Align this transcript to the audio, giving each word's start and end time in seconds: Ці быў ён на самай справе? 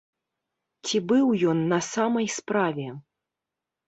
Ці 0.85 1.01
быў 1.11 1.25
ён 1.51 1.59
на 1.73 1.79
самай 1.89 2.27
справе? 2.37 2.87